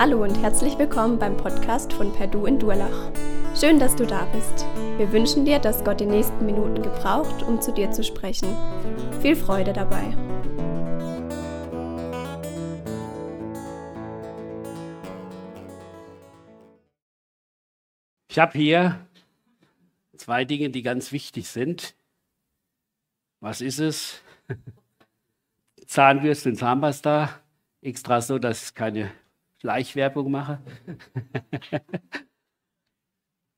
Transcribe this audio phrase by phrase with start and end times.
[0.00, 3.12] Hallo und herzlich willkommen beim Podcast von Perdu in Durlach.
[3.54, 4.64] Schön, dass du da bist.
[4.96, 8.48] Wir wünschen dir, dass Gott die nächsten Minuten gebraucht, um zu dir zu sprechen.
[9.20, 10.16] Viel Freude dabei.
[18.30, 19.06] Ich habe hier
[20.16, 21.94] zwei Dinge, die ganz wichtig sind.
[23.40, 24.22] Was ist es?
[25.86, 27.38] Zahnbürste und Zahnpasta.
[27.82, 29.10] Extra so, dass ich keine
[29.60, 30.60] Schleichwerbung mache.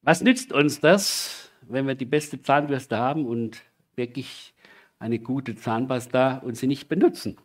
[0.02, 3.62] Was nützt uns das, wenn wir die beste Zahnbürste haben und
[3.94, 4.52] wirklich
[4.98, 7.38] eine gute Zahnpasta und sie nicht benutzen?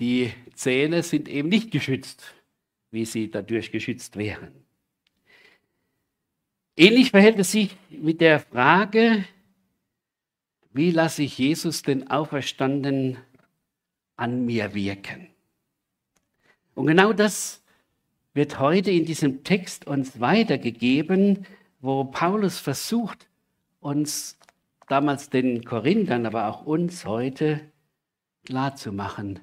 [0.00, 2.34] Die Zähne sind eben nicht geschützt,
[2.90, 4.52] wie sie dadurch geschützt wären.
[6.76, 9.24] Ähnlich verhält es sich mit der Frage,
[10.72, 13.18] wie lasse ich Jesus den Auferstanden
[14.16, 15.28] an mir wirken?
[16.76, 17.62] Und genau das
[18.34, 21.46] wird heute in diesem Text uns weitergegeben,
[21.80, 23.26] wo Paulus versucht,
[23.80, 24.38] uns
[24.86, 27.62] damals den Korinthern, aber auch uns heute
[28.44, 29.40] klarzumachen,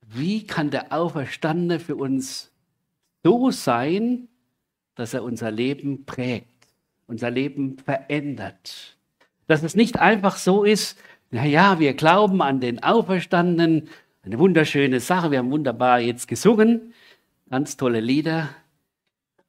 [0.00, 2.50] wie kann der Auferstandene für uns
[3.22, 4.28] so sein,
[4.94, 6.66] dass er unser Leben prägt,
[7.06, 8.96] unser Leben verändert.
[9.46, 10.98] Dass es nicht einfach so ist,
[11.30, 13.90] naja, wir glauben an den Auferstandenen,
[14.22, 16.92] eine wunderschöne Sache, wir haben wunderbar jetzt gesungen,
[17.48, 18.50] ganz tolle Lieder.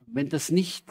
[0.07, 0.85] Wenn das nicht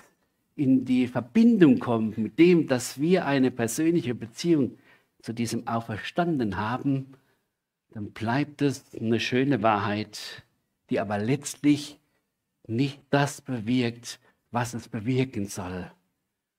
[0.55, 4.77] in die Verbindung kommt mit dem, dass wir eine persönliche Beziehung
[5.23, 7.15] zu diesem Auferstandenen haben,
[7.93, 10.45] dann bleibt es eine schöne Wahrheit,
[10.91, 11.99] die aber letztlich
[12.67, 14.21] nicht das bewirkt,
[14.51, 15.91] was es bewirken soll,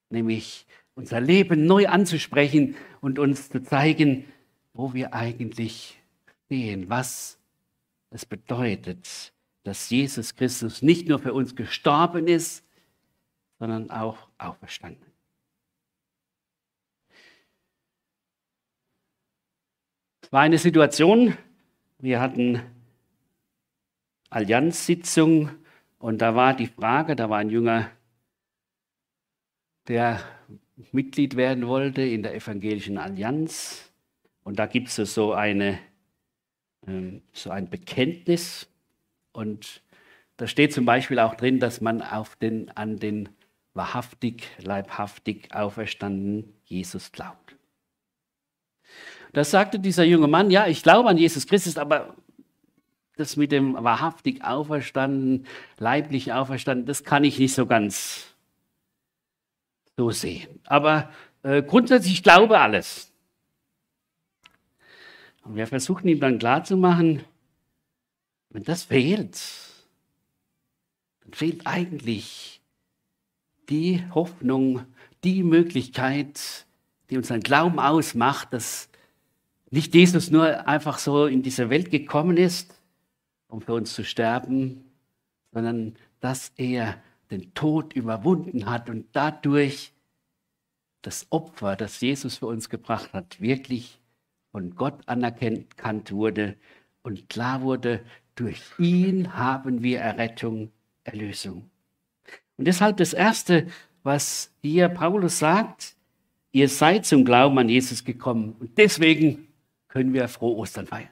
[0.10, 4.26] nämlich unser Leben neu anzusprechen und uns zu zeigen,
[4.74, 6.01] wo wir eigentlich
[6.52, 7.40] stehen, was
[8.10, 9.32] es bedeutet,
[9.64, 12.66] dass Jesus Christus nicht nur für uns gestorben ist,
[13.58, 15.06] sondern auch auferstanden.
[20.24, 21.38] Es war eine Situation,
[22.00, 22.62] wir hatten
[24.30, 25.52] Allianzsitzung
[26.00, 27.90] und da war die Frage, da war ein Jünger,
[29.88, 30.20] der
[30.92, 33.90] Mitglied werden wollte in der Evangelischen Allianz.
[34.44, 35.80] Und da gibt es so, eine,
[37.34, 38.68] so ein Bekenntnis.
[39.32, 39.82] Und
[40.38, 43.30] da steht zum Beispiel auch drin, dass man auf den, an den
[43.74, 47.56] wahrhaftig, leibhaftig auferstandenen Jesus glaubt.
[49.34, 52.16] Da sagte dieser junge Mann, ja, ich glaube an Jesus Christus, aber
[53.16, 55.46] das mit dem wahrhaftig auferstanden,
[55.78, 58.36] leiblich auferstanden, das kann ich nicht so ganz
[59.96, 60.60] so sehen.
[60.66, 61.12] Aber
[61.44, 63.11] äh, grundsätzlich ich glaube alles.
[65.44, 67.24] Und wir versuchen ihm dann klarzumachen,
[68.50, 69.42] wenn das fehlt,
[71.22, 72.62] dann fehlt eigentlich
[73.70, 74.86] die Hoffnung,
[75.24, 76.66] die Möglichkeit,
[77.10, 78.90] die unseren Glauben ausmacht, dass
[79.70, 82.74] nicht Jesus nur einfach so in diese Welt gekommen ist,
[83.48, 84.84] um für uns zu sterben,
[85.52, 89.94] sondern dass er den Tod überwunden hat und dadurch
[91.02, 94.01] das Opfer, das Jesus für uns gebracht hat, wirklich
[94.52, 96.56] von Gott anerkannt wurde
[97.04, 98.02] und klar wurde,
[98.36, 100.72] durch ihn haben wir Errettung,
[101.04, 101.70] Erlösung.
[102.58, 103.68] Und deshalb das Erste,
[104.04, 105.96] was hier Paulus sagt,
[106.52, 109.48] ihr seid zum Glauben an Jesus gekommen und deswegen
[109.88, 111.10] können wir frohe Ostern feiern.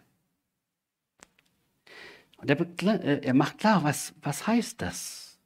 [2.38, 2.60] Und er,
[3.04, 5.38] äh, er macht klar, was, was heißt das?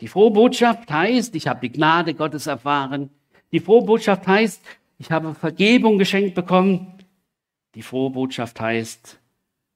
[0.00, 3.10] Die frohe Botschaft heißt, ich habe die Gnade Gottes erfahren.
[3.52, 4.62] Die frohe Botschaft heißt,
[5.00, 6.98] ich habe Vergebung geschenkt bekommen.
[7.74, 9.18] Die frohe Botschaft heißt,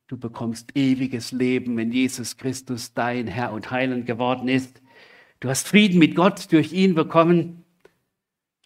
[0.06, 4.82] du bekommst ewiges Leben, wenn Jesus Christus dein Herr und Heiland geworden ist.
[5.40, 7.64] Du hast Frieden mit Gott durch ihn bekommen.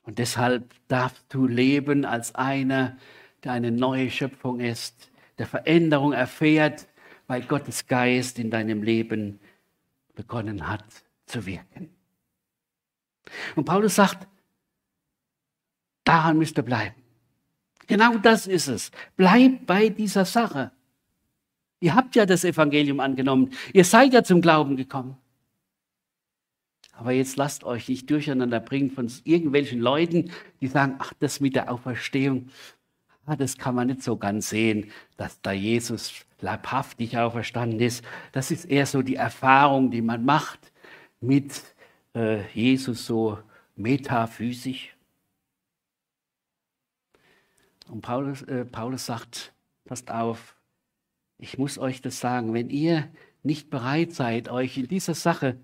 [0.02, 2.96] Und deshalb darfst du leben als einer,
[3.44, 6.88] der eine neue Schöpfung ist, der Veränderung erfährt,
[7.28, 9.38] weil Gottes Geist in deinem Leben
[10.16, 10.84] begonnen hat
[11.26, 11.90] zu wirken.
[13.54, 14.26] Und Paulus sagt,
[16.08, 16.94] daran müsst ihr bleiben.
[17.86, 18.90] Genau das ist es.
[19.16, 20.72] Bleibt bei dieser Sache.
[21.80, 23.50] Ihr habt ja das Evangelium angenommen.
[23.72, 25.16] Ihr seid ja zum Glauben gekommen.
[26.92, 31.54] Aber jetzt lasst euch nicht durcheinander bringen von irgendwelchen Leuten, die sagen, ach, das mit
[31.54, 32.48] der Auferstehung,
[33.26, 38.04] ah, das kann man nicht so ganz sehen, dass da Jesus leibhaftig auferstanden ist.
[38.32, 40.72] Das ist eher so die Erfahrung, die man macht
[41.20, 41.62] mit
[42.14, 43.38] äh, Jesus so
[43.76, 44.97] metaphysisch.
[47.88, 49.52] Und Paulus, äh, Paulus sagt,
[49.84, 50.56] passt auf,
[51.38, 53.08] ich muss euch das sagen, wenn ihr
[53.42, 55.58] nicht bereit seid, euch in dieser Sache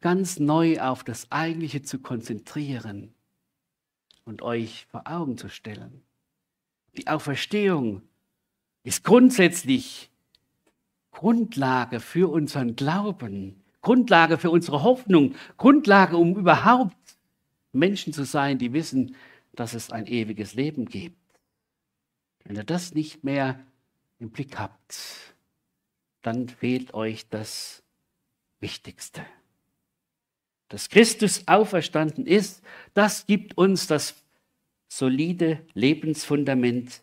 [0.00, 3.14] ganz neu auf das Eigentliche zu konzentrieren
[4.24, 6.02] und euch vor Augen zu stellen.
[6.96, 8.02] Die Auferstehung
[8.82, 10.10] ist grundsätzlich
[11.10, 16.96] Grundlage für unseren Glauben, Grundlage für unsere Hoffnung, Grundlage, um überhaupt
[17.72, 19.14] Menschen zu sein, die wissen,
[19.52, 21.16] dass es ein ewiges Leben gibt.
[22.44, 23.64] Wenn ihr das nicht mehr
[24.18, 25.34] im Blick habt,
[26.22, 27.82] dann fehlt euch das
[28.60, 29.24] Wichtigste.
[30.68, 32.62] Dass Christus auferstanden ist,
[32.94, 34.14] das gibt uns das
[34.88, 37.02] solide Lebensfundament,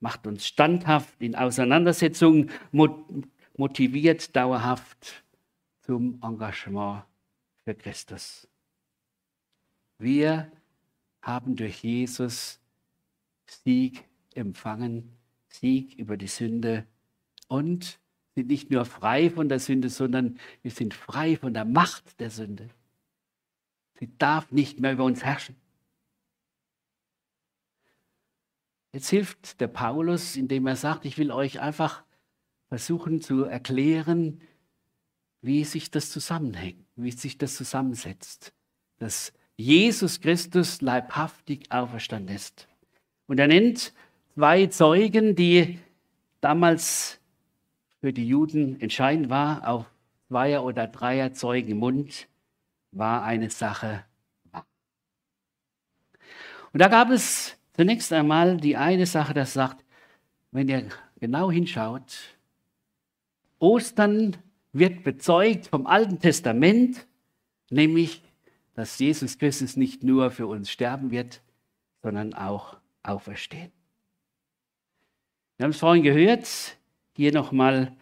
[0.00, 2.50] macht uns standhaft in Auseinandersetzungen,
[3.56, 5.24] motiviert dauerhaft
[5.80, 7.04] zum Engagement
[7.64, 8.48] für Christus.
[9.98, 10.50] Wir
[11.22, 12.60] haben durch Jesus
[13.46, 14.04] Sieg
[14.34, 15.16] empfangen,
[15.48, 16.86] Sieg über die Sünde
[17.48, 18.00] und
[18.34, 22.30] sind nicht nur frei von der Sünde, sondern wir sind frei von der Macht der
[22.30, 22.70] Sünde.
[23.98, 25.56] Sie darf nicht mehr über uns herrschen.
[28.92, 32.04] Jetzt hilft der Paulus, indem er sagt, ich will euch einfach
[32.68, 34.40] versuchen zu erklären,
[35.40, 38.54] wie sich das zusammenhängt, wie sich das zusammensetzt,
[38.98, 42.68] dass Jesus Christus leibhaftig auferstanden ist.
[43.26, 43.92] Und er nennt
[44.34, 45.78] zwei Zeugen, die
[46.40, 47.20] damals
[48.00, 49.86] für die Juden entscheidend war, auf
[50.28, 52.26] Zweier- oder Dreier Zeugen Mund
[52.90, 54.04] war eine Sache.
[56.72, 59.84] Und da gab es zunächst einmal die eine Sache, das sagt,
[60.50, 60.88] wenn ihr
[61.20, 62.18] genau hinschaut,
[63.58, 64.36] Ostern
[64.72, 67.06] wird bezeugt vom Alten Testament,
[67.70, 68.22] nämlich,
[68.74, 71.42] dass Jesus Christus nicht nur für uns sterben wird,
[72.02, 73.72] sondern auch auferstehen.
[75.56, 76.76] Wir haben es vorhin gehört,
[77.14, 77.94] hier nochmal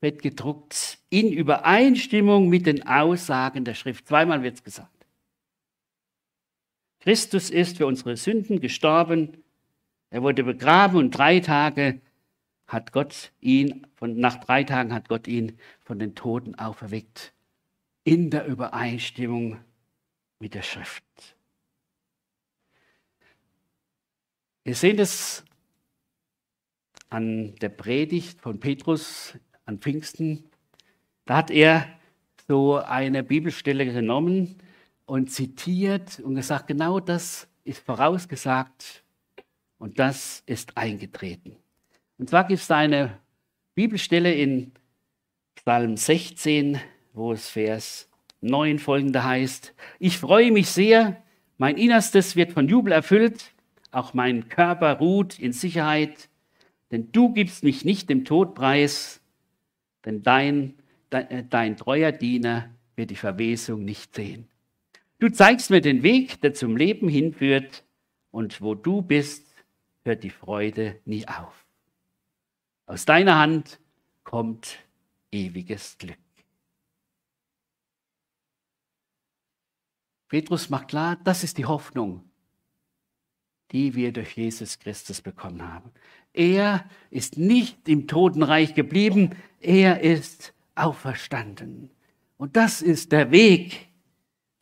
[0.00, 4.08] fett gedruckt, in Übereinstimmung mit den Aussagen der Schrift.
[4.08, 4.90] Zweimal wird es gesagt.
[7.00, 9.44] Christus ist für unsere Sünden gestorben,
[10.10, 12.00] er wurde begraben und drei Tage
[12.66, 17.32] hat Gott ihn, von, nach drei Tagen hat Gott ihn von den Toten auferweckt,
[18.04, 19.58] in der Übereinstimmung
[20.38, 21.04] mit der Schrift.
[24.64, 25.44] Wir sehen es
[27.10, 29.34] an der Predigt von Petrus
[29.66, 30.44] an Pfingsten.
[31.26, 31.88] Da hat er
[32.48, 34.56] so eine Bibelstelle genommen
[35.06, 39.04] und zitiert und gesagt, genau das ist vorausgesagt
[39.78, 41.56] und das ist eingetreten.
[42.18, 43.18] Und zwar gibt es eine
[43.74, 44.72] Bibelstelle in
[45.56, 46.80] Psalm 16,
[47.12, 48.08] wo es Vers
[48.44, 51.22] 9 folgende heißt, ich freue mich sehr,
[51.58, 53.52] mein Innerstes wird von Jubel erfüllt,
[53.90, 56.28] auch mein Körper ruht in Sicherheit,
[56.90, 59.20] denn du gibst mich nicht dem Tod preis,
[60.04, 60.74] denn dein,
[61.10, 64.48] dein, äh, dein treuer Diener wird die Verwesung nicht sehen.
[65.18, 67.84] Du zeigst mir den Weg, der zum Leben hinführt,
[68.30, 69.46] und wo du bist,
[70.02, 71.64] hört die Freude nie auf.
[72.86, 73.78] Aus deiner Hand
[74.24, 74.78] kommt
[75.30, 76.23] ewiges Glück.
[80.28, 82.22] Petrus macht klar, das ist die Hoffnung,
[83.72, 85.90] die wir durch Jesus Christus bekommen haben.
[86.32, 91.90] Er ist nicht im Totenreich geblieben, er ist auferstanden.
[92.36, 93.88] Und das ist der Weg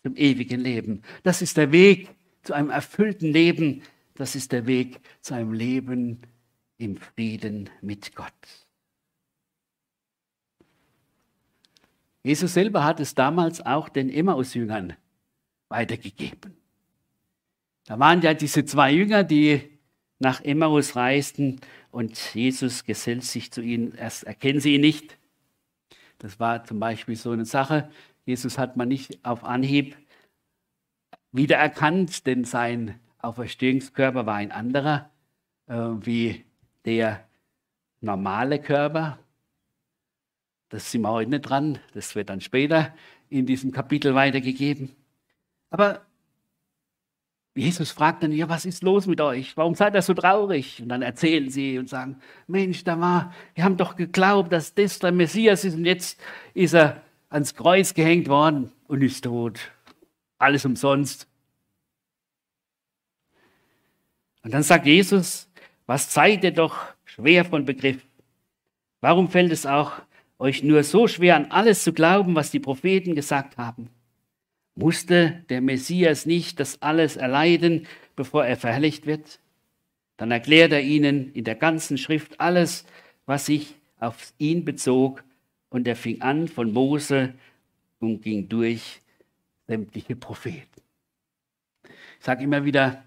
[0.03, 1.03] zum ewigen Leben.
[1.23, 2.11] Das ist der Weg
[2.43, 3.83] zu einem erfüllten Leben.
[4.15, 6.23] Das ist der Weg zu einem Leben
[6.77, 8.33] im Frieden mit Gott.
[12.23, 14.95] Jesus selber hat es damals auch den Emmaus-Jüngern
[15.73, 16.57] weitergegeben.
[17.87, 19.69] Da waren ja diese zwei Jünger, die
[20.21, 21.61] nach Emmaus reisten
[21.91, 23.95] und Jesus gesellt sich zu ihnen.
[23.95, 25.19] Erst erkennen sie ihn nicht.
[26.19, 27.91] Das war zum Beispiel so eine Sache.
[28.25, 29.97] Jesus hat man nicht auf Anhieb
[31.33, 35.11] wiedererkannt, denn sein Auferstehungskörper war ein anderer,
[35.67, 36.45] äh, wie
[36.85, 37.27] der
[38.01, 39.19] normale Körper.
[40.69, 42.95] Das sind wir heute nicht dran, das wird dann später
[43.29, 44.95] in diesem Kapitel weitergegeben.
[45.73, 46.03] Aber
[47.55, 49.57] Jesus fragt dann, ja, was ist los mit euch?
[49.57, 50.81] Warum seid ihr so traurig?
[50.83, 54.99] Und dann erzählen sie und sagen, Mensch, da war, wir haben doch geglaubt, dass das
[54.99, 56.21] der Messias ist und jetzt
[56.53, 59.73] ist er ans Kreuz gehängt worden und ist tot.
[60.39, 61.27] Alles umsonst.
[64.43, 65.49] Und dann sagt Jesus,
[65.87, 68.05] was seid ihr doch schwer von Begriff?
[69.01, 69.93] Warum fällt es auch
[70.39, 73.89] euch nur so schwer an alles zu glauben, was die Propheten gesagt haben?
[74.75, 77.87] Musste der Messias nicht das alles erleiden,
[78.17, 79.39] bevor er verherrlicht wird?
[80.17, 82.87] Dann erklärt er ihnen in der ganzen Schrift alles,
[83.27, 85.25] was sich auf ihn bezog.
[85.69, 87.35] Und er fing an von Mose
[87.99, 89.01] und ging durch
[89.67, 90.83] sämtliche Propheten.
[92.19, 93.05] Ich sage immer wieder,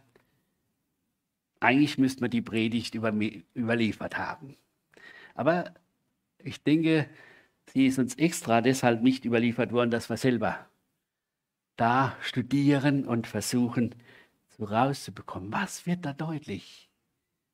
[1.59, 3.13] eigentlich müsste man die Predigt über,
[3.55, 4.55] überliefert haben.
[5.33, 5.73] Aber
[6.39, 7.09] ich denke,
[7.73, 10.67] sie ist uns extra deshalb nicht überliefert worden, dass wir selber
[11.77, 13.95] da studieren und versuchen,
[14.57, 15.51] so rauszubekommen.
[15.51, 16.89] Was wird da deutlich?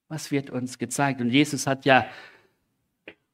[0.07, 1.21] Was wird uns gezeigt?
[1.21, 2.05] Und Jesus hat ja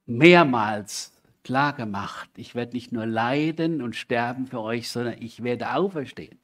[0.06, 1.12] mehrmals
[1.44, 6.38] klar gemacht, ich werde nicht nur leiden und sterben für euch, sondern ich werde auferstehen.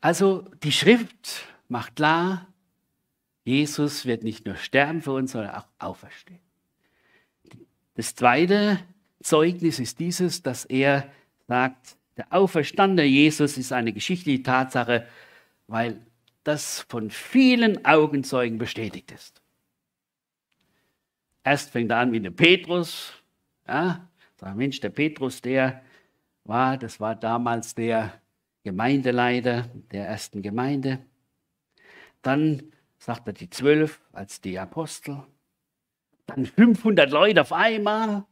[0.00, 2.46] Also die Schrift macht klar,
[3.44, 6.43] Jesus wird nicht nur sterben für uns, sondern auch auferstehen.
[7.94, 8.80] Das zweite
[9.22, 11.10] Zeugnis ist dieses, dass er
[11.46, 15.06] sagt, der auferstandene Jesus ist eine geschichtliche Tatsache,
[15.66, 16.00] weil
[16.44, 19.42] das von vielen Augenzeugen bestätigt ist.
[21.42, 23.12] Erst fängt er an wie der Petrus.
[23.66, 25.82] Ja, sagt Mensch, der Petrus, der
[26.44, 28.20] war, das war damals der
[28.62, 30.98] Gemeindeleiter der ersten Gemeinde.
[32.22, 35.22] Dann sagt er die zwölf als die Apostel.
[36.26, 38.24] Dann 500 Leute auf einmal.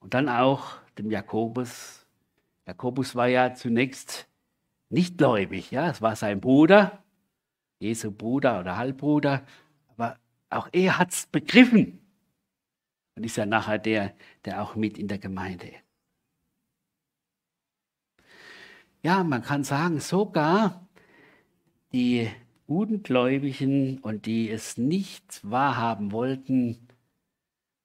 [0.00, 2.06] Und dann auch dem Jakobus.
[2.66, 4.28] Jakobus war ja zunächst
[4.88, 5.70] nicht gläubig.
[5.70, 7.02] Ja, es war sein Bruder,
[7.78, 9.44] Jesu Bruder oder Halbbruder,
[9.88, 10.18] aber
[10.50, 12.00] auch er hat es begriffen
[13.14, 14.14] und ist ja nachher der,
[14.44, 15.82] der auch mit in der Gemeinde ist.
[19.02, 20.88] Ja, man kann sagen, sogar
[21.92, 22.30] die
[22.66, 26.88] Ungläubigen und die es nicht wahrhaben wollten,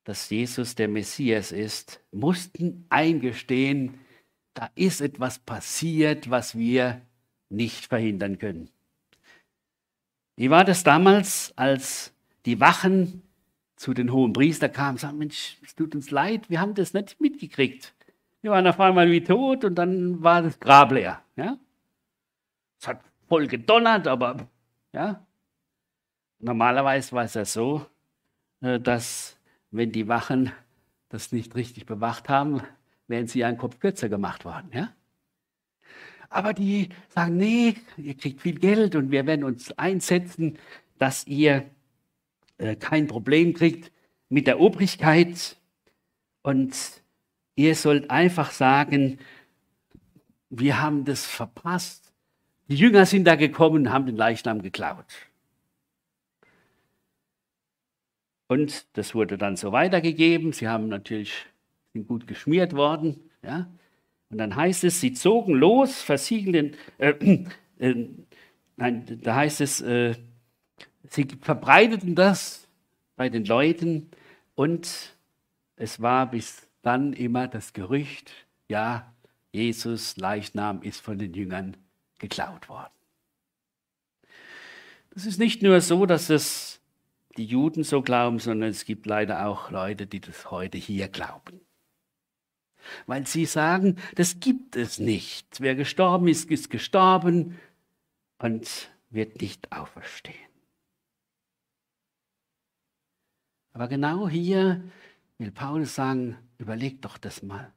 [0.04, 4.00] dass Jesus der Messias ist, mussten eingestehen,
[4.54, 7.02] da ist etwas passiert, was wir
[7.50, 8.70] nicht verhindern können.
[10.36, 12.14] Wie war das damals, als
[12.46, 13.22] die Wachen
[13.76, 16.94] zu den hohen Priester kamen und sagten, Mensch, es tut uns leid, wir haben das
[16.94, 17.94] nicht mitgekriegt.
[18.42, 21.22] Wir waren auf einmal wie tot und dann war das Grab leer.
[21.36, 21.58] Ja?
[22.80, 24.48] Es hat voll gedonnert, aber
[24.94, 25.26] ja.
[26.40, 27.86] Normalerweise war es ja so,
[28.62, 29.38] äh, dass
[29.70, 30.52] wenn die Wachen
[31.10, 32.62] das nicht richtig bewacht haben,
[33.08, 34.72] wären sie einen Kopf kürzer gemacht worden.
[34.74, 34.94] Ja?
[36.30, 40.58] Aber die sagen, nee, ihr kriegt viel Geld und wir werden uns einsetzen,
[40.98, 41.70] dass ihr
[42.58, 43.92] äh, kein Problem kriegt
[44.30, 45.58] mit der Obrigkeit.
[46.42, 46.74] Und
[47.56, 49.20] ihr sollt einfach sagen,
[50.50, 52.11] wir haben das verpasst.
[52.72, 55.04] Die Jünger sind da gekommen und haben den Leichnam geklaut.
[58.48, 60.54] Und das wurde dann so weitergegeben.
[60.54, 61.48] Sie haben natürlich
[61.92, 63.30] sind gut geschmiert worden.
[63.44, 63.70] Ja?
[64.30, 67.10] Und dann heißt es, sie zogen los, versiegelten, äh,
[67.80, 68.08] äh,
[68.78, 70.16] nein, da heißt es, äh,
[71.10, 72.70] sie verbreiteten das
[73.18, 74.12] bei den Leuten
[74.56, 75.14] und
[75.76, 78.32] es war bis dann immer das Gerücht,
[78.70, 79.14] ja,
[79.52, 81.76] Jesus Leichnam ist von den Jüngern
[82.22, 82.94] geklaut worden.
[85.14, 86.80] Das ist nicht nur so, dass es
[87.36, 91.60] die Juden so glauben, sondern es gibt leider auch Leute, die das heute hier glauben
[93.06, 95.60] weil sie sagen, das gibt es nicht.
[95.60, 97.60] Wer gestorben ist, ist gestorben
[98.40, 100.36] und wird nicht auferstehen.
[103.74, 104.84] Aber genau hier
[105.38, 107.72] will Paulus sagen, überlegt doch das mal.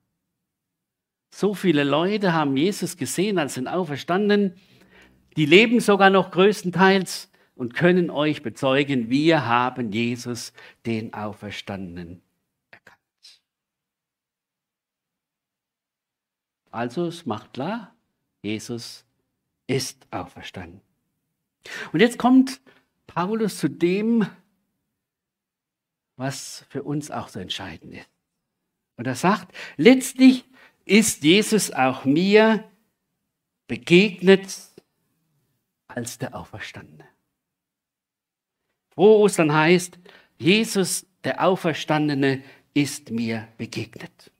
[1.34, 4.54] So viele Leute haben Jesus gesehen als den Auferstandenen,
[5.36, 10.52] die leben sogar noch größtenteils und können euch bezeugen, wir haben Jesus,
[10.86, 12.22] den Auferstandenen,
[16.70, 17.96] Also es macht klar,
[18.42, 19.04] Jesus
[19.68, 20.80] ist auferstanden.
[21.92, 22.60] Und jetzt kommt
[23.08, 24.26] Paulus zu dem,
[26.16, 28.10] was für uns auch so entscheidend ist.
[28.96, 30.44] Und er sagt, letztlich
[30.84, 32.64] ist Jesus auch mir
[33.66, 34.46] begegnet
[35.86, 37.06] als der Auferstandene.
[38.94, 39.98] Frohe Ostern heißt,
[40.38, 42.42] Jesus, der Auferstandene,
[42.74, 44.32] ist mir begegnet.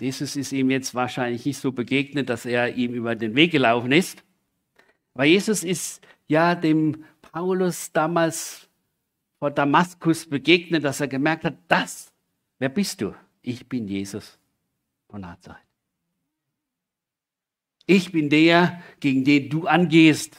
[0.00, 3.92] Jesus ist ihm jetzt wahrscheinlich nicht so begegnet, dass er ihm über den Weg gelaufen
[3.92, 4.22] ist.
[5.14, 8.68] Weil Jesus ist ja dem Paulus damals
[9.38, 12.12] vor Damaskus begegnet, dass er gemerkt hat, das,
[12.58, 13.14] wer bist du?
[13.42, 14.38] Ich bin Jesus
[15.08, 15.60] von Nazareth.
[17.86, 20.36] Ich bin der, gegen den du angehst.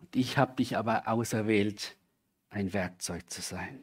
[0.00, 1.96] Und ich habe dich aber auserwählt,
[2.50, 3.82] ein Werkzeug zu sein.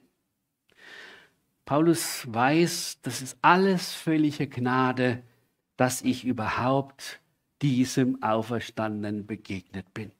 [1.66, 5.24] Paulus weiß, das ist alles völlige Gnade,
[5.78, 7.20] dass ich überhaupt
[7.62, 10.12] diesem Auferstandenen begegnet bin.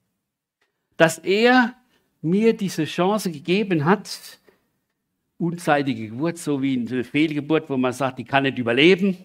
[0.96, 1.76] Dass er
[2.20, 4.40] mir diese Chance gegeben hat,
[5.38, 9.16] unzeitige Geburt, so wie eine Fehlgeburt, wo man sagt, die kann nicht überleben.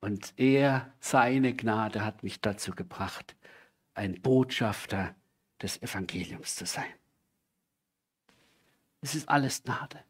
[0.00, 3.36] Und er, seine Gnade hat mich dazu gebracht,
[3.94, 5.14] ein Botschafter
[5.60, 6.92] des Evangeliums zu sein.
[9.00, 10.00] Es ist alles Gnade.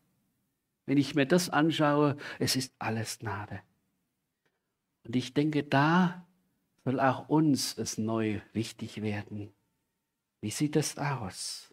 [0.87, 3.61] Wenn ich mir das anschaue, es ist alles Gnade.
[5.05, 6.27] Und ich denke, da
[6.85, 9.53] soll auch uns es neu wichtig werden.
[10.41, 11.72] Wie sieht es aus?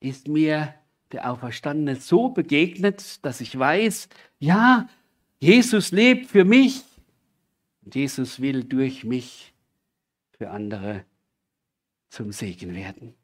[0.00, 0.74] Ist mir
[1.12, 4.88] der Auferstandene so begegnet, dass ich weiß, ja,
[5.38, 6.82] Jesus lebt für mich
[7.82, 9.54] und Jesus will durch mich
[10.30, 11.04] für andere
[12.08, 13.14] zum Segen werden.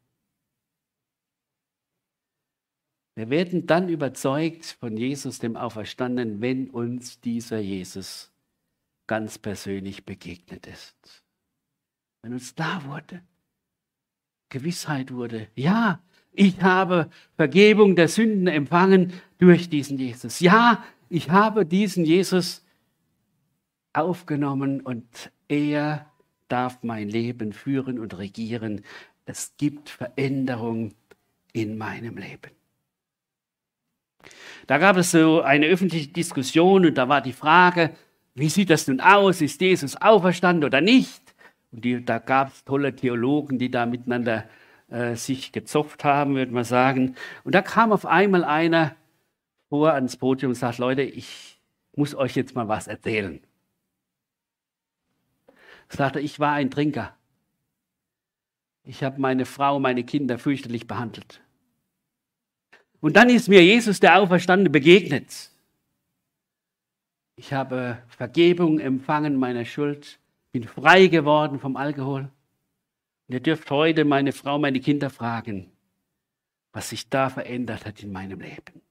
[3.14, 8.30] Wir werden dann überzeugt von Jesus, dem Auferstandenen, wenn uns dieser Jesus
[9.06, 11.24] ganz persönlich begegnet ist.
[12.20, 13.22] Wenn uns da wurde,
[14.50, 16.02] Gewissheit wurde, ja,
[16.36, 20.40] ich habe Vergebung der Sünden empfangen durch diesen Jesus.
[20.40, 22.64] Ja, ich habe diesen Jesus
[23.92, 26.06] aufgenommen und er
[26.48, 28.82] darf mein Leben führen und regieren.
[29.24, 30.94] Es gibt Veränderung
[31.52, 32.50] in meinem Leben.
[34.66, 37.92] Da gab es so eine öffentliche Diskussion und da war die Frage,
[38.34, 39.40] wie sieht das nun aus?
[39.40, 41.22] Ist Jesus auferstanden oder nicht?
[41.72, 46.52] Und die, da gab es tolle Theologen, die da miteinander äh, sich gezopft haben, würde
[46.52, 47.16] man sagen.
[47.42, 48.94] Und da kam auf einmal einer
[49.68, 51.58] vor ans Podium und sagt, Leute, ich
[51.96, 53.40] muss euch jetzt mal was erzählen.
[55.88, 57.16] Sagte, ich war ein Trinker.
[58.84, 61.40] Ich habe meine Frau, meine Kinder fürchterlich behandelt.
[63.00, 65.50] Und dann ist mir Jesus, der Auferstandene, begegnet.
[67.36, 70.18] Ich habe Vergebung empfangen meiner Schuld,
[70.52, 72.30] bin frei geworden vom Alkohol.
[73.28, 75.72] Und ihr dürft heute meine Frau, meine Kinder fragen,
[76.72, 78.82] was sich da verändert hat in meinem Leben.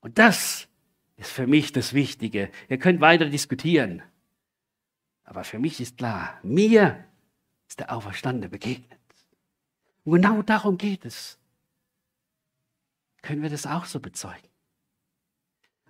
[0.00, 0.68] Und das
[1.16, 2.50] ist für mich das Wichtige.
[2.68, 4.02] Ihr könnt weiter diskutieren.
[5.24, 7.04] Aber für mich ist klar, mir
[7.68, 8.98] ist der Auferstandene begegnet.
[10.04, 11.38] Und genau darum geht es.
[13.22, 14.48] Können wir das auch so bezeugen?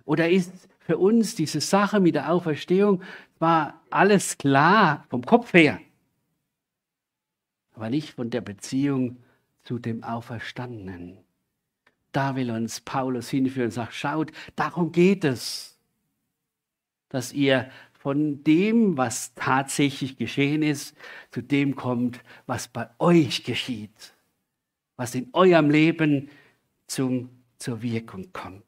[0.03, 3.01] Oder ist für uns diese Sache mit der Auferstehung,
[3.39, 5.79] war alles klar vom Kopf her,
[7.81, 9.17] aber nicht von der Beziehung
[9.63, 11.17] zu dem Auferstandenen.
[12.11, 15.79] Da will uns Paulus hinführen und sagt, schaut, darum geht es,
[17.09, 20.95] dass ihr von dem, was tatsächlich geschehen ist,
[21.31, 24.13] zu dem kommt, was bei euch geschieht,
[24.95, 26.29] was in eurem Leben
[26.85, 28.63] zum, zur Wirkung kommt.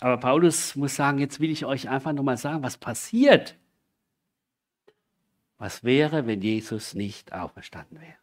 [0.00, 3.56] Aber Paulus muss sagen, jetzt will ich euch einfach nochmal sagen, was passiert.
[5.58, 8.18] Was wäre, wenn Jesus nicht auferstanden wäre?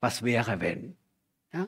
[0.00, 0.96] Was wäre, wenn?
[1.52, 1.66] Ja?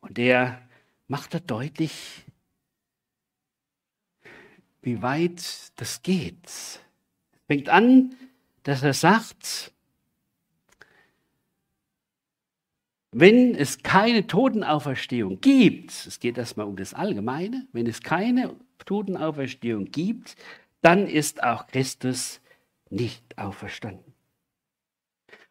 [0.00, 0.62] Und er
[1.06, 2.24] macht da deutlich,
[4.82, 6.80] wie weit das geht.
[7.46, 8.14] Fängt an,
[8.62, 9.72] dass er sagt,
[13.10, 19.86] Wenn es keine Totenauferstehung gibt, es geht erstmal um das Allgemeine, wenn es keine Totenauferstehung
[19.86, 20.36] gibt,
[20.80, 22.40] dann ist auch Christus
[22.90, 24.12] nicht auferstanden.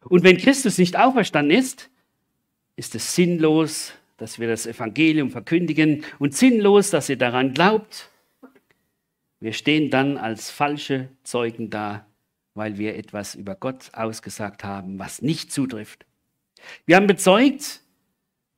[0.04, 1.90] Und wenn Christus nicht auferstanden ist,
[2.76, 8.10] ist es sinnlos, dass wir das Evangelium verkündigen und sinnlos, dass ihr daran glaubt.
[9.40, 12.06] Wir stehen dann als falsche Zeugen da,
[12.54, 16.06] weil wir etwas über Gott ausgesagt haben, was nicht zutrifft.
[16.86, 17.80] Wir haben bezeugt,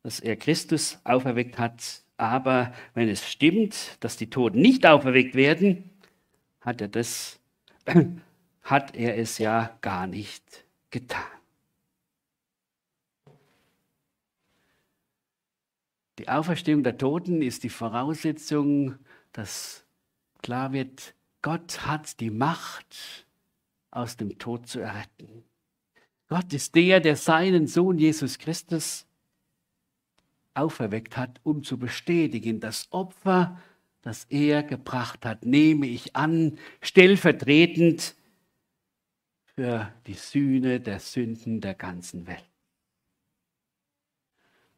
[0.02, 5.90] dass er Christus auferweckt hat, aber wenn es stimmt, dass die Toten nicht auferweckt werden,
[6.60, 7.40] hat er das,
[8.62, 11.22] hat er es ja gar nicht getan.
[16.18, 18.98] Die Auferstehung der Toten ist die Voraussetzung,
[19.32, 19.84] dass
[20.42, 23.26] klar wird, Gott hat die Macht,
[23.90, 25.44] aus dem Tod zu erretten.
[26.28, 29.06] Gott ist der, der seinen Sohn Jesus Christus
[30.54, 33.60] auferweckt hat, um zu bestätigen, das Opfer,
[34.02, 38.14] das er gebracht hat, nehme ich an, stellvertretend
[39.44, 42.44] für die Sühne der Sünden der ganzen Welt.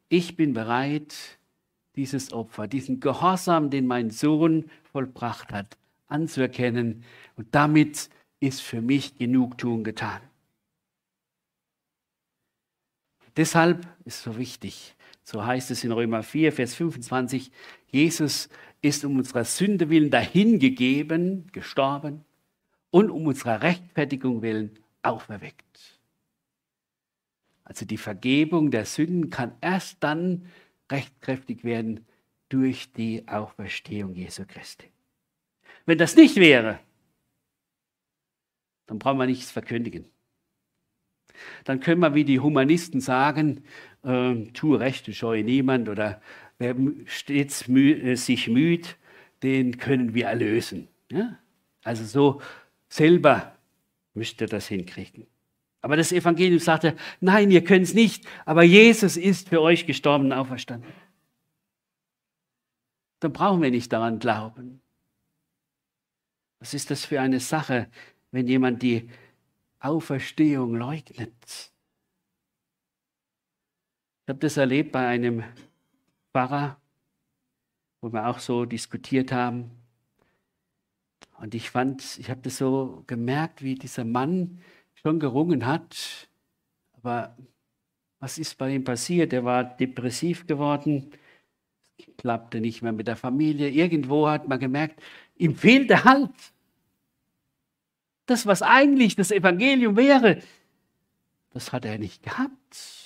[0.09, 1.39] Ich bin bereit,
[1.95, 7.03] dieses Opfer, diesen Gehorsam, den mein Sohn vollbracht hat, anzuerkennen.
[7.35, 8.09] Und damit
[8.39, 10.21] ist für mich Genugtuung getan.
[13.35, 17.51] Deshalb ist so wichtig, So heißt es in Römer 4, Vers 25.
[17.89, 18.49] Jesus
[18.83, 22.25] ist um unserer Sünde willen dahingegeben, gestorben
[22.91, 25.99] und um unserer Rechtfertigung willen auferweckt.
[27.63, 30.45] Also die Vergebung der Sünden kann erst dann
[30.91, 32.05] rechtkräftig werden
[32.49, 34.89] durch die Auferstehung Jesu Christi.
[35.85, 36.79] Wenn das nicht wäre,
[38.85, 40.09] dann brauchen wir nichts verkündigen.
[41.63, 43.63] Dann können wir wie die Humanisten sagen,
[44.03, 46.21] äh, tue Rechte, scheue niemand oder
[46.63, 48.97] wer stets mü äh, sich müht,
[49.43, 50.87] den können wir erlösen.
[51.11, 51.37] Ja?
[51.83, 52.41] Also so
[52.87, 53.55] selber
[54.13, 55.27] müsst ihr das hinkriegen.
[55.81, 60.25] Aber das Evangelium sagte, nein, ihr könnt es nicht, aber Jesus ist für euch gestorben
[60.25, 60.89] und auferstanden.
[63.19, 64.81] Dann brauchen wir nicht daran glauben.
[66.59, 67.89] Was ist das für eine Sache,
[68.31, 69.09] wenn jemand die
[69.79, 71.71] Auferstehung leugnet?
[74.25, 75.43] Ich habe das erlebt bei einem
[76.33, 76.77] Pfarrer,
[78.01, 79.69] wo wir auch so diskutiert haben.
[81.39, 84.59] Und ich fand, ich habe das so gemerkt, wie dieser Mann
[84.95, 86.27] schon gerungen hat.
[86.93, 87.37] Aber
[88.19, 89.31] was ist bei ihm passiert?
[89.31, 91.11] Er war depressiv geworden,
[92.17, 93.69] klappte nicht mehr mit der Familie.
[93.69, 95.01] Irgendwo hat man gemerkt,
[95.35, 96.31] ihm fehlt der Halt.
[98.25, 100.41] Das, was eigentlich das Evangelium wäre,
[101.51, 103.02] das hat er nicht gehabt.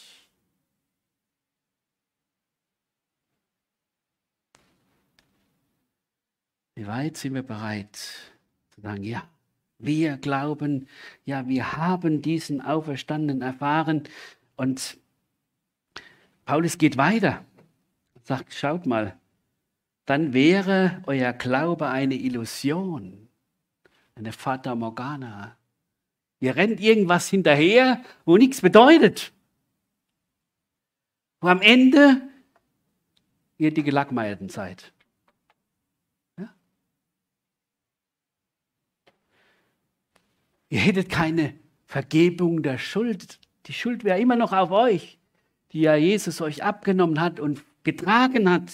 [6.78, 9.28] Wie weit sind wir bereit zu sagen, ja,
[9.80, 10.88] wir glauben,
[11.26, 14.04] ja, wir haben diesen Auferstandenen erfahren.
[14.58, 15.00] Und
[16.46, 17.44] Paulus geht weiter
[18.14, 19.18] und sagt, schaut mal,
[20.06, 23.28] dann wäre euer Glaube eine Illusion,
[24.14, 25.58] eine Fata Morgana.
[26.40, 29.34] Ihr rennt irgendwas hinterher, wo nichts bedeutet.
[31.42, 32.22] Wo am Ende
[33.58, 34.94] ihr die Gelackmeierten seid.
[40.70, 41.54] Ihr hättet keine
[41.86, 43.40] Vergebung der Schuld.
[43.68, 45.18] Die Schuld wäre immer noch auf euch,
[45.72, 48.72] die ja Jesus euch abgenommen hat und getragen hat.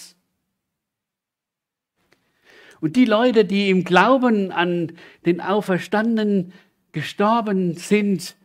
[2.80, 4.92] Und die Leute, die im Glauben an
[5.24, 6.52] den Auferstandenen
[6.92, 8.36] gestorben sind,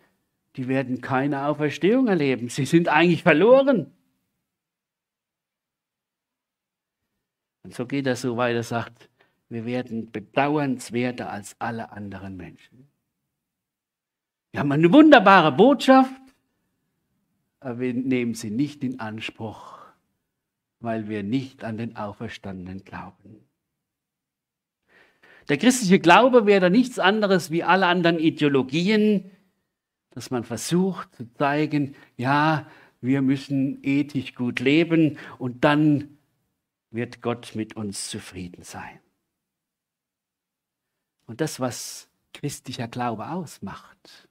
[0.55, 2.49] die werden keine Auferstehung erleben.
[2.49, 3.91] Sie sind eigentlich verloren.
[7.63, 9.09] Und so geht er so weiter, sagt,
[9.49, 12.89] wir werden bedauernswerter als alle anderen Menschen.
[14.51, 16.21] Wir haben eine wunderbare Botschaft,
[17.59, 19.77] aber wir nehmen sie nicht in Anspruch,
[20.79, 23.45] weil wir nicht an den Auferstandenen glauben.
[25.49, 29.31] Der christliche Glaube wäre nichts anderes wie alle anderen Ideologien,
[30.11, 32.67] dass man versucht zu zeigen, ja,
[33.01, 36.17] wir müssen ethisch gut leben und dann
[36.91, 38.99] wird Gott mit uns zufrieden sein.
[41.25, 44.28] Und das, was christlicher Glaube ausmacht,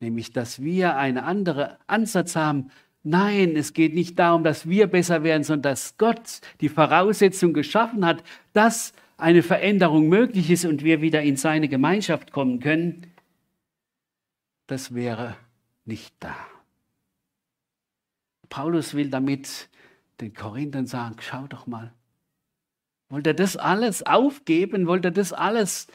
[0.00, 2.70] nämlich dass wir einen anderen Ansatz haben.
[3.02, 8.04] Nein, es geht nicht darum, dass wir besser werden, sondern dass Gott die Voraussetzung geschaffen
[8.04, 13.12] hat, dass eine Veränderung möglich ist und wir wieder in seine Gemeinschaft kommen können.
[14.66, 15.36] Das wäre
[15.84, 16.36] nicht da.
[18.48, 19.68] Paulus will damit
[20.20, 21.92] den Korinthern sagen, schau doch mal,
[23.08, 24.86] wollt ihr das alles aufgeben?
[24.86, 25.86] Wollt ihr das alles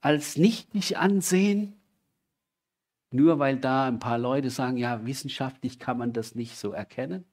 [0.00, 1.74] als nichtig ansehen?
[3.12, 7.24] Nur weil da ein paar Leute sagen, ja, wissenschaftlich kann man das nicht so erkennen?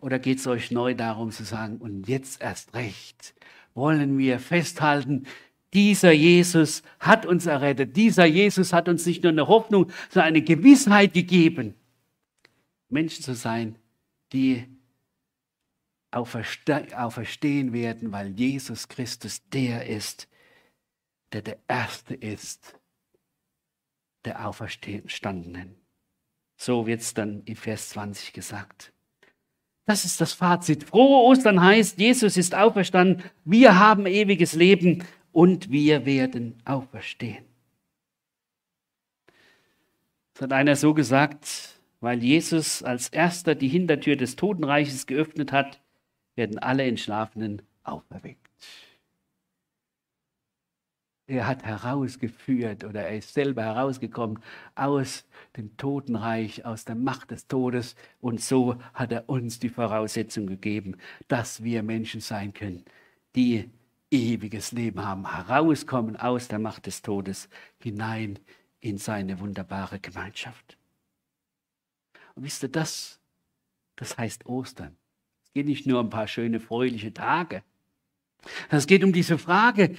[0.00, 3.34] Oder geht es euch neu darum zu sagen, und jetzt erst recht
[3.74, 5.26] wollen wir festhalten,
[5.74, 7.96] dieser Jesus hat uns errettet.
[7.96, 11.74] Dieser Jesus hat uns nicht nur eine Hoffnung, sondern eine Gewissheit gegeben,
[12.88, 13.76] Menschen zu sein,
[14.32, 14.66] die
[16.10, 20.26] auferstehen werden, weil Jesus Christus der ist,
[21.32, 22.77] der der Erste ist,
[24.24, 25.76] der Auferstandenen.
[26.56, 28.92] So wird es dann in Vers 20 gesagt.
[29.86, 30.84] Das ist das Fazit.
[30.84, 37.44] Frohe Ostern heißt, Jesus ist auferstanden, wir haben ewiges Leben und wir werden auferstehen.
[40.34, 45.80] Es hat einer so gesagt, weil Jesus als erster die Hintertür des Totenreiches geöffnet hat,
[46.34, 48.47] werden alle Entschlafenen auferweckt.
[51.28, 54.42] Er hat herausgeführt oder er ist selber herausgekommen
[54.74, 55.26] aus
[55.58, 57.96] dem Totenreich, aus der Macht des Todes.
[58.22, 60.96] Und so hat er uns die Voraussetzung gegeben,
[61.28, 62.82] dass wir Menschen sein können,
[63.36, 63.68] die
[64.10, 68.38] ewiges Leben haben, herauskommen aus der Macht des Todes hinein
[68.80, 70.78] in seine wunderbare Gemeinschaft.
[72.36, 73.20] Und wisst ihr das?
[73.96, 74.96] Das heißt Ostern.
[75.44, 77.62] Es geht nicht nur um ein paar schöne, fröhliche Tage.
[78.70, 79.94] Es geht um diese Frage,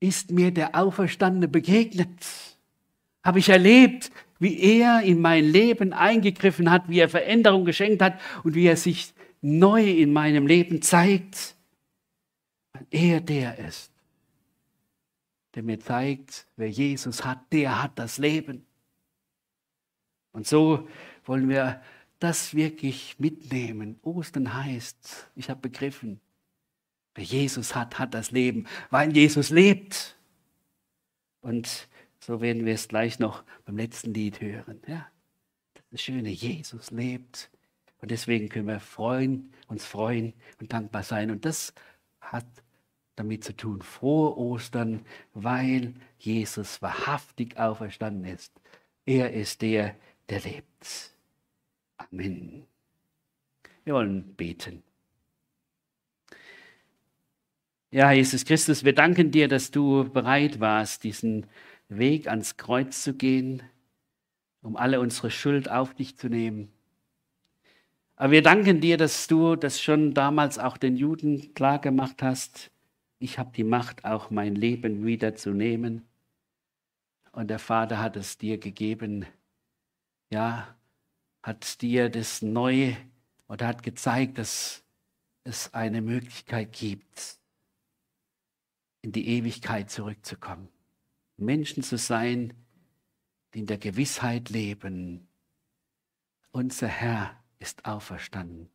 [0.00, 2.26] ist mir der Auferstandene begegnet?
[3.22, 8.20] Habe ich erlebt, wie er in mein Leben eingegriffen hat, wie er Veränderung geschenkt hat
[8.44, 11.56] und wie er sich neu in meinem Leben zeigt?
[12.72, 13.90] Weil er der ist,
[15.54, 18.66] der mir zeigt, wer Jesus hat, der hat das Leben.
[20.32, 20.86] Und so
[21.24, 21.80] wollen wir
[22.18, 23.98] das wirklich mitnehmen.
[24.02, 26.20] Ostern heißt, ich habe begriffen,
[27.16, 30.16] wer Jesus hat, hat das Leben, weil Jesus lebt.
[31.40, 31.88] Und
[32.20, 34.80] so werden wir es gleich noch beim letzten Lied hören.
[34.86, 35.08] Ja,
[35.90, 37.50] das Schöne, Jesus lebt.
[38.00, 41.30] Und deswegen können wir freuen, uns freuen und dankbar sein.
[41.30, 41.72] Und das
[42.20, 42.46] hat
[43.16, 43.82] damit zu tun.
[43.82, 48.52] Frohe Ostern, weil Jesus wahrhaftig auferstanden ist.
[49.06, 49.96] Er ist der,
[50.28, 51.14] der lebt.
[51.96, 52.66] Amen.
[53.84, 54.82] Wir wollen beten.
[57.96, 61.46] Ja, Jesus Christus, wir danken dir, dass du bereit warst, diesen
[61.88, 63.62] Weg ans Kreuz zu gehen,
[64.60, 66.70] um alle unsere Schuld auf dich zu nehmen.
[68.14, 72.70] Aber wir danken dir, dass du das schon damals auch den Juden klar gemacht hast.
[73.18, 76.06] Ich habe die Macht, auch mein Leben wiederzunehmen.
[77.32, 79.24] Und der Vater hat es dir gegeben.
[80.28, 80.76] Ja,
[81.42, 82.94] hat dir das neu
[83.48, 84.84] oder hat gezeigt, dass
[85.44, 87.38] es eine Möglichkeit gibt,
[89.06, 90.68] in die Ewigkeit zurückzukommen.
[91.36, 92.54] Menschen zu sein,
[93.54, 95.28] die in der Gewissheit leben.
[96.50, 98.68] Unser Herr ist auferstanden.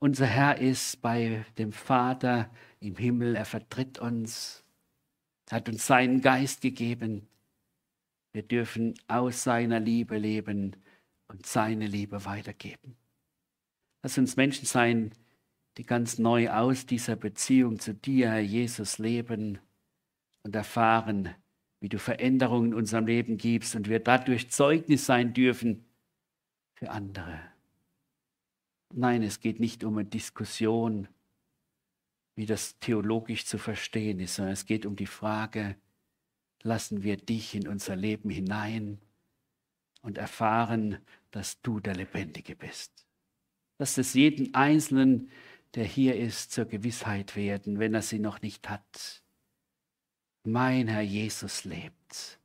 [0.00, 3.36] Unser Herr ist bei dem Vater im Himmel.
[3.36, 4.64] Er vertritt uns,
[5.48, 7.28] hat uns seinen Geist gegeben.
[8.32, 10.74] Wir dürfen aus seiner Liebe leben
[11.28, 12.96] und seine Liebe weitergeben.
[14.02, 15.12] Lass uns Menschen sein,
[15.76, 19.60] die ganz neu aus dieser Beziehung zu dir, Herr Jesus, leben
[20.48, 21.34] und erfahren,
[21.78, 25.84] wie du Veränderungen in unserem Leben gibst und wir dadurch Zeugnis sein dürfen
[26.72, 27.38] für andere.
[28.94, 31.06] Nein, es geht nicht um eine Diskussion,
[32.34, 35.76] wie das theologisch zu verstehen ist, sondern es geht um die Frage,
[36.62, 39.02] lassen wir dich in unser Leben hinein
[40.00, 40.96] und erfahren,
[41.30, 43.06] dass du der Lebendige bist.
[43.78, 45.30] Lass es jeden Einzelnen,
[45.74, 49.22] der hier ist, zur Gewissheit werden, wenn er sie noch nicht hat.
[50.44, 52.38] Mein Herr Jesus lebt.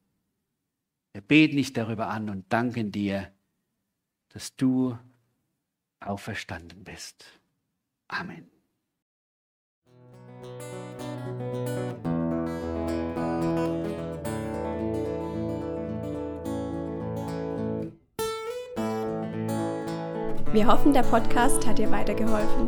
[1.13, 3.31] Wir beten dich darüber an und danken dir,
[4.29, 4.97] dass du
[5.99, 7.25] auferstanden bist.
[8.07, 8.49] Amen.
[20.51, 22.67] Wir hoffen, der Podcast hat dir weitergeholfen.